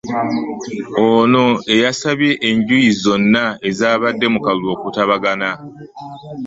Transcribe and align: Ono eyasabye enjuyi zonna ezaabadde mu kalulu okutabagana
Ono 1.09 1.43
eyasabye 1.73 2.31
enjuyi 2.49 2.89
zonna 3.03 3.43
ezaabadde 3.69 4.25
mu 4.33 4.39
kalulu 4.45 4.67
okutabagana 4.75 5.49